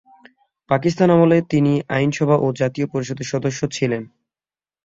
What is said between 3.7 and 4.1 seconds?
ছিলেন।